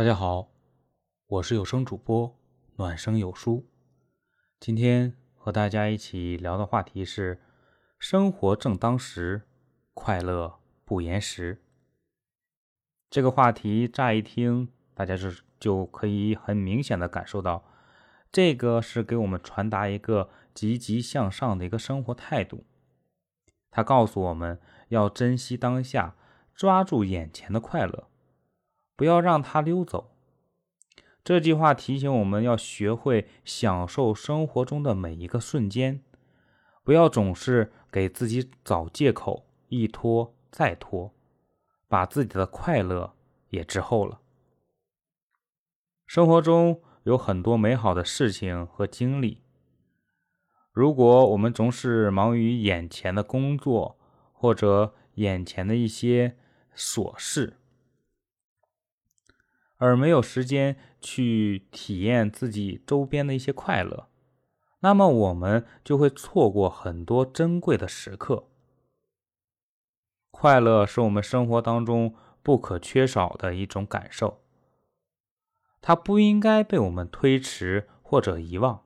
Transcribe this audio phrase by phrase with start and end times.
[0.00, 0.48] 大家好，
[1.26, 2.34] 我是有声主播
[2.76, 3.66] 暖声有书。
[4.58, 7.38] 今天和大家一起聊的话题是：
[7.98, 9.42] 生活正当时，
[9.92, 11.60] 快乐不延时。
[13.10, 15.28] 这个话题乍一听，大家就
[15.58, 17.62] 就可以很明显的感受到，
[18.32, 22.64] 这个是给我们传达一个积极向上的一个生活态度。
[23.70, 24.58] 他告诉我们
[24.88, 26.16] 要珍惜当下，
[26.54, 28.08] 抓住眼前的快乐。
[29.00, 30.14] 不要让它溜走。
[31.24, 36.04] 这句话提醒我们要学会享受生活中的每一个瞬间，
[36.84, 41.14] 不要总是给自己找借口，一拖再拖，
[41.88, 43.14] 把自己的快乐
[43.48, 44.20] 也滞后了。
[46.06, 49.40] 生活中有很多美好的事情和经历，
[50.72, 53.98] 如果我们总是忙于眼前的工作
[54.34, 56.36] 或者眼前的一些
[56.76, 57.59] 琐事，
[59.80, 64.08] 而没有时间去体验自己周边的一些快乐，
[64.80, 68.50] 那么我们就会错过很多珍贵的时刻。
[70.30, 74.42] 快乐是我们生活当中不可缺少的一种感受，
[75.80, 78.84] 它不应该被我们推迟或者遗忘。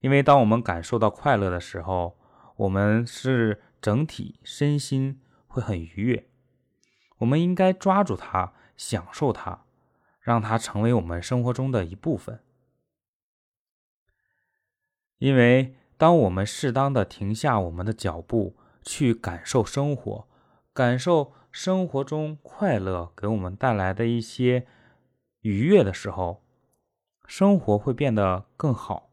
[0.00, 2.18] 因为当我们感受到快乐的时候，
[2.56, 6.28] 我们是整体身心会很愉悦。
[7.18, 8.52] 我们应该抓住它。
[8.76, 9.64] 享受它，
[10.20, 12.40] 让它成为我们生活中的一部分。
[15.18, 20.28] 因为当我们适当的停下我们的脚步，去感受生活，
[20.72, 24.66] 感受生活中快乐给我们带来的一些
[25.40, 26.44] 愉悦的时候，
[27.26, 29.10] 生活会变得更好。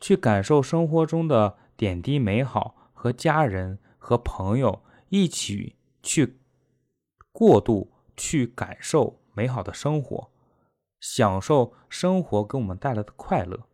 [0.00, 6.40] 去感受生活中的点滴美好，和家人和朋友一起去
[7.30, 7.92] 过渡。
[8.18, 10.30] 去感受美好的生活，
[11.00, 13.66] 享受生活给我们带来的快乐。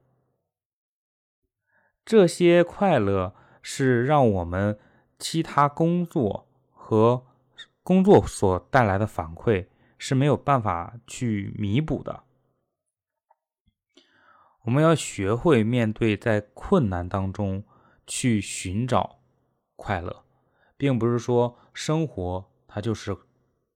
[2.05, 4.79] 这些快乐是让我们
[5.19, 7.27] 其他工作和
[7.83, 12.25] 工作所带来的反馈是没有办法去弥补的。
[14.65, 17.65] 我们要学会面对在困难当中
[18.07, 19.19] 去寻找
[19.77, 20.25] 快乐，
[20.77, 23.17] 并不是说生活它就是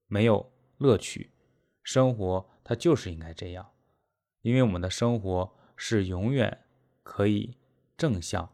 [0.07, 0.53] 没有。
[0.79, 1.31] 乐趣，
[1.83, 3.71] 生活它就是应该这样，
[4.43, 6.65] 因为我们的生活是永远
[7.03, 7.57] 可以
[7.97, 8.53] 正向。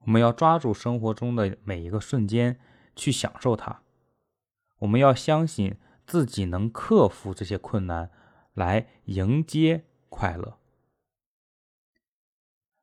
[0.00, 2.60] 我们要抓住生活中的每一个瞬间
[2.94, 3.82] 去享受它，
[4.78, 8.10] 我们要相信自己能克服这些困难，
[8.54, 10.58] 来迎接快乐。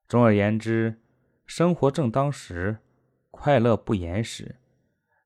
[0.07, 1.01] 总而言之，
[1.45, 2.79] 生活正当时，
[3.31, 4.57] 快乐不延时。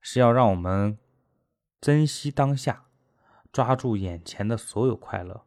[0.10, 0.98] 是要让我们
[1.82, 2.86] 珍惜当下，
[3.52, 5.44] 抓住眼前的所有快乐，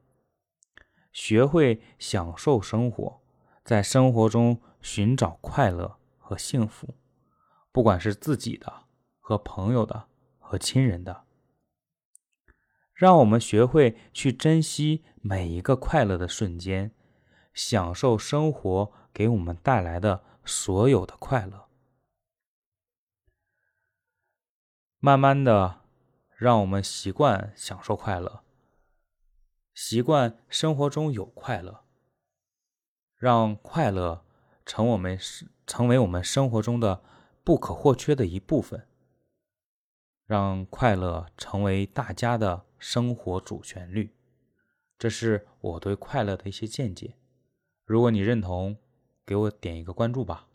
[1.11, 3.23] 学会享受生活，
[3.65, 6.95] 在生活中寻找快乐和幸福，
[7.73, 8.71] 不管是自己的、
[9.19, 11.25] 和朋友的、和亲人的。
[12.93, 16.93] 让我们学会去珍惜每一个快乐的瞬间，
[17.55, 21.70] 享受生活给我们带来的所有的快乐。
[25.03, 25.81] 慢慢的，
[26.37, 28.45] 让我们习惯享受快乐，
[29.73, 31.85] 习惯生活中有快乐，
[33.17, 34.23] 让快乐
[34.67, 35.19] 成我们
[35.67, 37.03] 成为我们生活中的
[37.43, 38.87] 不可或缺的一部分，
[40.27, 44.15] 让快乐成为大家的生活主旋律。
[44.99, 47.15] 这是我对快乐的一些见解。
[47.87, 48.77] 如果你认同，
[49.25, 50.50] 给我点一个关注吧。